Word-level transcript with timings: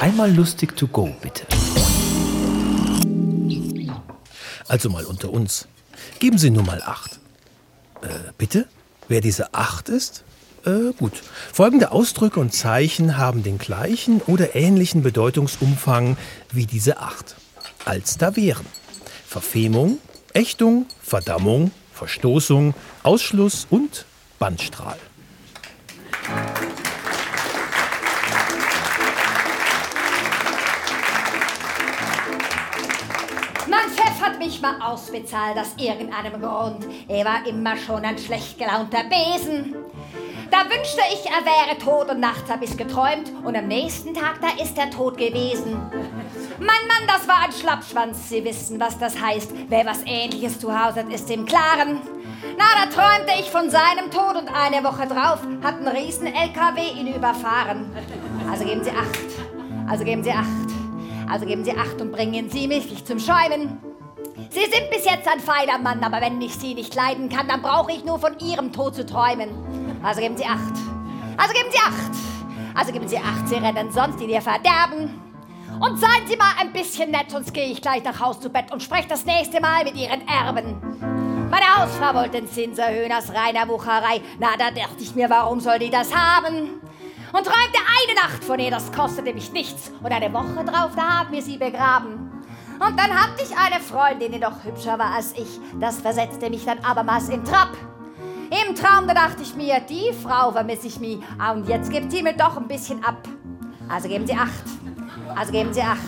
Einmal 0.00 0.30
lustig 0.30 0.76
to 0.76 0.86
go, 0.86 1.14
bitte. 1.22 1.46
Also 4.68 4.90
mal 4.90 5.04
unter 5.04 5.32
uns. 5.32 5.68
Geben 6.18 6.36
Sie 6.36 6.50
nur 6.50 6.64
mal 6.64 6.82
acht. 6.82 7.18
Äh, 8.02 8.08
bitte? 8.36 8.66
Wer 9.08 9.22
diese 9.22 9.54
acht 9.54 9.88
ist? 9.88 10.24
Äh, 10.66 10.92
gut. 10.98 11.22
Folgende 11.52 11.92
Ausdrücke 11.92 12.40
und 12.40 12.52
Zeichen 12.52 13.16
haben 13.16 13.42
den 13.42 13.56
gleichen 13.56 14.20
oder 14.20 14.54
ähnlichen 14.54 15.02
Bedeutungsumfang 15.02 16.18
wie 16.52 16.66
diese 16.66 16.98
acht. 16.98 17.36
Als 17.86 18.18
da 18.18 18.36
wären. 18.36 18.66
Verfemung, 19.26 19.98
Ächtung, 20.34 20.86
Verdammung, 21.00 21.70
Verstoßung, 21.94 22.74
Ausschluss 23.02 23.66
und 23.70 24.04
Bandstrahl. 24.38 24.98
Hat 34.26 34.38
mich 34.40 34.60
mal 34.60 34.80
ausbezahlt 34.80 35.56
aus 35.56 35.74
irgendeinem 35.76 36.40
Grund. 36.40 36.84
Er 37.06 37.24
war 37.24 37.46
immer 37.46 37.76
schon 37.76 38.04
ein 38.04 38.18
schlecht 38.18 38.58
gelaunter 38.58 39.04
Besen. 39.04 39.76
Da 40.50 40.58
wünschte 40.64 41.00
ich, 41.12 41.26
er 41.26 41.44
wäre 41.44 41.78
tot 41.78 42.10
und 42.10 42.20
nachts 42.20 42.50
hab 42.50 42.62
ich's 42.62 42.76
geträumt 42.76 43.32
und 43.44 43.56
am 43.56 43.68
nächsten 43.68 44.14
Tag, 44.14 44.40
da 44.40 44.62
ist 44.62 44.76
er 44.78 44.90
tot 44.90 45.16
gewesen. 45.16 45.80
Mein 46.58 46.86
Mann, 46.88 47.06
das 47.06 47.28
war 47.28 47.44
ein 47.44 47.52
Schlappschwanz, 47.52 48.28
Sie 48.28 48.44
wissen, 48.44 48.80
was 48.80 48.98
das 48.98 49.20
heißt. 49.20 49.52
Wer 49.68 49.86
was 49.86 50.02
ähnliches 50.06 50.58
zu 50.58 50.68
Hause 50.72 51.00
hat, 51.00 51.12
ist 51.12 51.30
im 51.30 51.46
Klaren. 51.46 52.00
Na, 52.56 52.64
da 52.80 52.90
träumte 52.90 53.32
ich 53.40 53.50
von 53.50 53.70
seinem 53.70 54.10
Tod 54.10 54.36
und 54.36 54.48
eine 54.48 54.82
Woche 54.84 55.06
drauf 55.06 55.40
hat 55.62 55.80
ein 55.80 55.88
riesen 55.88 56.26
LKW 56.26 57.00
ihn 57.00 57.14
überfahren. 57.14 57.90
Also 58.50 58.64
geben 58.64 58.82
Sie 58.82 58.90
acht. 58.90 59.88
Also 59.88 60.04
geben 60.04 60.24
Sie 60.24 60.32
acht. 60.32 60.46
Also 61.28 61.46
geben 61.46 61.64
Sie 61.64 61.76
acht 61.76 62.00
und 62.00 62.12
bringen 62.12 62.50
Sie 62.50 62.66
mich 62.66 62.90
nicht 62.90 63.06
zum 63.06 63.18
Schäumen. 63.18 63.95
Sie 64.50 64.60
sind 64.60 64.90
bis 64.90 65.04
jetzt 65.04 65.28
ein 65.28 65.40
feiner 65.40 65.78
Mann, 65.78 66.02
aber 66.02 66.20
wenn 66.20 66.40
ich 66.40 66.54
Sie 66.54 66.74
nicht 66.74 66.94
leiden 66.94 67.28
kann, 67.28 67.48
dann 67.48 67.62
brauche 67.62 67.92
ich 67.92 68.04
nur 68.04 68.18
von 68.18 68.38
Ihrem 68.38 68.72
Tod 68.72 68.94
zu 68.94 69.04
träumen. 69.04 69.48
Also 70.02 70.20
geben 70.20 70.36
Sie 70.36 70.44
acht. 70.44 70.74
Also 71.36 71.52
geben 71.52 71.70
Sie 71.70 71.78
acht. 71.78 72.12
Also 72.74 72.92
geben 72.92 73.08
Sie 73.08 73.18
acht, 73.18 73.48
Sie 73.48 73.56
rennen 73.56 73.90
sonst 73.90 74.20
in 74.20 74.28
Ihr 74.28 74.42
Verderben. 74.42 75.22
Und 75.80 75.98
seien 75.98 76.26
Sie 76.26 76.36
mal 76.36 76.52
ein 76.60 76.72
bisschen 76.72 77.10
nett, 77.10 77.30
sonst 77.30 77.52
gehe 77.52 77.66
ich 77.66 77.82
gleich 77.82 78.02
nach 78.04 78.18
Haus 78.20 78.40
zu 78.40 78.48
Bett 78.48 78.72
und 78.72 78.82
spreche 78.82 79.08
das 79.08 79.24
nächste 79.24 79.60
Mal 79.60 79.84
mit 79.84 79.96
Ihren 79.96 80.26
Erben. 80.26 81.48
Meine 81.50 81.76
Hausfrau 81.76 82.14
wollte 82.14 82.40
den 82.40 82.48
Zins 82.48 82.78
erhöhen 82.78 83.12
aus 83.12 83.32
reiner 83.32 83.68
Wucherei. 83.68 84.20
Na, 84.38 84.56
da 84.58 84.70
dachte 84.70 85.00
ich 85.00 85.14
mir, 85.14 85.28
warum 85.30 85.60
soll 85.60 85.78
die 85.78 85.90
das 85.90 86.14
haben? 86.14 86.80
Und 87.32 87.44
träumte 87.44 87.78
eine 88.02 88.14
Nacht 88.14 88.42
von 88.42 88.58
ihr, 88.58 88.70
das 88.70 88.90
kostete 88.92 89.34
mich 89.34 89.52
nichts. 89.52 89.92
Und 90.02 90.10
eine 90.10 90.32
Woche 90.32 90.64
drauf, 90.64 90.92
da 90.96 91.20
haben 91.20 91.32
wir 91.32 91.42
sie 91.42 91.58
begraben. 91.58 92.15
Und 92.78 92.98
dann 92.98 93.10
hatte 93.10 93.42
ich 93.42 93.56
eine 93.56 93.82
Freundin, 93.82 94.32
die 94.32 94.38
noch 94.38 94.64
hübscher 94.64 94.98
war 94.98 95.14
als 95.14 95.32
ich. 95.32 95.60
Das 95.80 96.00
versetzte 96.00 96.50
mich 96.50 96.64
dann 96.64 96.78
abermals 96.80 97.28
in 97.28 97.44
Trab. 97.44 97.70
Im 98.50 98.74
Traum, 98.74 99.08
da 99.08 99.14
dachte 99.14 99.42
ich 99.42 99.56
mir, 99.56 99.80
die 99.80 100.12
Frau 100.22 100.52
vermisse 100.52 100.86
ich 100.86 101.00
mir. 101.00 101.20
Ah, 101.38 101.52
und 101.52 101.68
jetzt 101.68 101.90
gibt 101.90 102.12
sie 102.12 102.22
mir 102.22 102.34
doch 102.34 102.56
ein 102.56 102.68
bisschen 102.68 103.04
ab. 103.04 103.26
Also 103.88 104.08
geben 104.08 104.26
Sie 104.26 104.34
acht. 104.34 104.64
Also 105.34 105.52
geben 105.52 105.72
Sie 105.72 105.82
acht. 105.82 105.98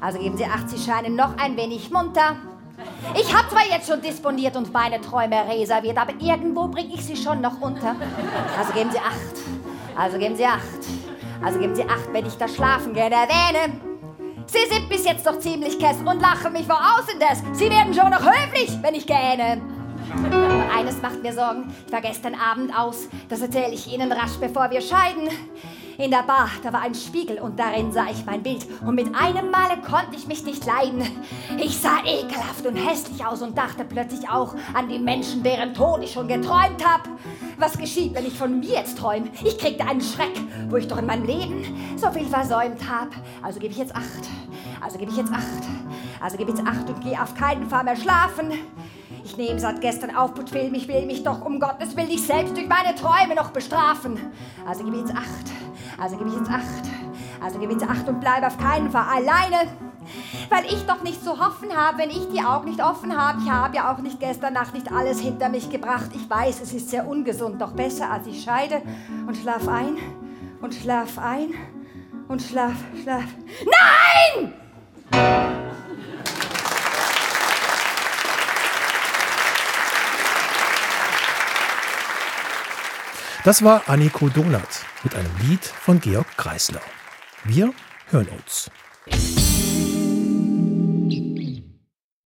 Also 0.00 0.18
geben 0.18 0.36
Sie 0.36 0.44
acht, 0.44 0.68
Sie 0.68 0.78
scheinen 0.78 1.16
noch 1.16 1.36
ein 1.38 1.56
wenig 1.56 1.90
munter. 1.90 2.36
Ich 3.14 3.34
habe 3.34 3.48
zwar 3.48 3.66
jetzt 3.70 3.88
schon 3.88 4.02
disponiert 4.02 4.56
und 4.56 4.72
meine 4.72 5.00
Träume 5.00 5.36
reserviert, 5.48 5.96
aber 5.96 6.12
irgendwo 6.18 6.68
bringe 6.68 6.94
ich 6.94 7.04
sie 7.04 7.16
schon 7.16 7.40
noch 7.40 7.60
unter. 7.60 7.94
Also 8.58 8.72
geben 8.72 8.90
Sie 8.90 8.98
acht. 8.98 9.96
Also 9.96 10.18
geben 10.18 10.36
Sie 10.36 10.44
acht. 10.44 10.62
Also 11.42 11.58
geben 11.58 11.74
Sie 11.74 11.84
acht, 11.84 12.12
wenn 12.12 12.26
ich 12.26 12.36
das 12.36 12.54
Schlafen 12.54 12.92
gerne 12.94 13.14
erwähne. 13.14 13.93
Sie 14.46 14.72
sind 14.72 14.88
bis 14.88 15.04
jetzt 15.04 15.24
noch 15.24 15.38
ziemlich 15.38 15.78
kess 15.78 15.96
und 15.98 16.20
lachen 16.20 16.52
mich 16.52 16.66
voraus 16.66 17.04
indes. 17.12 17.42
Sie 17.58 17.70
werden 17.70 17.94
schon 17.94 18.10
noch 18.10 18.20
höflich, 18.20 18.70
wenn 18.82 18.94
ich 18.94 19.06
gähne. 19.06 19.60
Aber 20.24 20.64
eines 20.76 21.00
macht 21.00 21.22
mir 21.22 21.32
Sorgen. 21.32 21.72
Ich 21.86 21.92
war 21.92 22.00
gestern 22.00 22.34
Abend 22.34 22.76
aus. 22.76 23.08
Das 23.28 23.40
erzähle 23.40 23.72
ich 23.72 23.92
Ihnen 23.92 24.12
rasch, 24.12 24.36
bevor 24.40 24.70
wir 24.70 24.80
scheiden. 24.80 25.28
In 25.96 26.10
der 26.10 26.24
Bar, 26.24 26.50
da 26.62 26.72
war 26.72 26.82
ein 26.82 26.94
Spiegel 26.94 27.38
und 27.38 27.58
darin 27.58 27.92
sah 27.92 28.06
ich 28.10 28.26
mein 28.26 28.42
Bild. 28.42 28.66
Und 28.84 28.96
mit 28.96 29.14
einem 29.14 29.50
Male 29.50 29.80
konnte 29.80 30.16
ich 30.16 30.26
mich 30.26 30.44
nicht 30.44 30.66
leiden. 30.66 31.02
Ich 31.56 31.78
sah 31.78 31.98
ekelhaft 32.04 32.66
und 32.66 32.74
hässlich 32.74 33.24
aus 33.24 33.42
und 33.42 33.56
dachte 33.56 33.84
plötzlich 33.84 34.28
auch 34.28 34.56
an 34.72 34.88
die 34.88 34.98
Menschen, 34.98 35.44
deren 35.44 35.72
Tod 35.72 36.02
ich 36.02 36.12
schon 36.12 36.26
geträumt 36.26 36.84
hab. 36.84 37.08
Was 37.58 37.78
geschieht, 37.78 38.12
wenn 38.14 38.26
ich 38.26 38.36
von 38.36 38.58
mir 38.58 38.70
jetzt 38.70 38.98
träume? 38.98 39.28
Ich 39.44 39.56
kriegte 39.56 39.86
einen 39.86 40.00
Schreck, 40.00 40.34
wo 40.68 40.76
ich 40.76 40.88
doch 40.88 40.98
in 40.98 41.06
meinem 41.06 41.26
Leben 41.26 41.64
so 41.96 42.10
viel 42.10 42.26
versäumt 42.26 42.80
hab. 42.90 43.10
Also 43.42 43.60
gebe 43.60 43.72
ich 43.72 43.78
jetzt 43.78 43.94
acht. 43.94 44.28
Also 44.80 44.98
gebe 44.98 45.12
ich 45.12 45.16
jetzt 45.16 45.32
acht. 45.32 45.62
Also 46.20 46.36
gebe 46.36 46.50
ich 46.50 46.58
jetzt 46.58 46.66
acht 46.66 46.88
und 46.88 47.00
gehe 47.02 47.20
auf 47.22 47.34
keinen 47.34 47.68
Fall 47.68 47.84
mehr 47.84 47.96
schlafen. 47.96 48.52
Ich 49.34 49.38
nehme 49.38 49.58
seit 49.58 49.80
gestern 49.80 50.14
Aufputfilm, 50.14 50.74
ich 50.74 50.86
will 50.86 51.06
mich 51.06 51.24
doch 51.24 51.44
um 51.44 51.58
Gottes 51.58 51.96
Willen 51.96 52.06
nicht 52.06 52.24
selbst 52.24 52.56
durch 52.56 52.68
meine 52.68 52.94
Träume 52.94 53.34
noch 53.34 53.50
bestrafen. 53.50 54.16
Also 54.64 54.84
gebe 54.84 54.94
ich 54.94 55.02
jetzt 55.02 55.12
acht. 55.12 55.50
Also 56.00 56.16
gebe 56.16 56.30
ich 56.30 56.36
jetzt 56.36 56.48
acht. 56.48 56.84
Also 57.42 57.58
gebe 57.58 57.72
ich 57.72 57.80
jetzt 57.80 57.90
acht 57.90 58.08
und 58.08 58.20
bleibe 58.20 58.46
auf 58.46 58.56
keinen 58.58 58.92
Fall 58.92 59.06
alleine. 59.12 59.68
Weil 60.50 60.66
ich 60.66 60.86
doch 60.86 61.02
nicht 61.02 61.24
zu 61.24 61.44
hoffen 61.44 61.74
habe, 61.74 61.98
wenn 61.98 62.10
ich 62.10 62.28
die 62.28 62.44
Augen 62.44 62.70
nicht 62.70 62.80
offen 62.80 63.20
habe. 63.20 63.40
Ich 63.42 63.50
habe 63.50 63.74
ja 63.74 63.92
auch 63.92 63.98
nicht 63.98 64.20
gestern 64.20 64.52
Nacht 64.52 64.72
nicht 64.72 64.92
alles 64.92 65.18
hinter 65.18 65.48
mich 65.48 65.68
gebracht. 65.68 66.10
Ich 66.14 66.30
weiß, 66.30 66.60
es 66.60 66.72
ist 66.72 66.90
sehr 66.90 67.04
ungesund, 67.04 67.60
doch 67.60 67.72
besser 67.72 68.12
als 68.12 68.28
ich 68.28 68.40
scheide 68.40 68.82
und 69.26 69.36
schlaf 69.36 69.66
ein 69.66 69.96
und 70.62 70.72
schlaf 70.72 71.18
ein 71.18 71.54
und 72.28 72.40
schlaf, 72.40 72.76
schlaf. 73.02 73.24
Nein! 73.64 74.43
Das 83.44 83.62
war 83.62 83.82
Anniko 83.90 84.30
Donat 84.30 84.86
mit 85.02 85.14
einem 85.14 85.30
Lied 85.42 85.62
von 85.66 86.00
Georg 86.00 86.26
Kreisler. 86.38 86.80
Wir 87.44 87.74
hören 88.08 88.28
uns. 88.28 88.70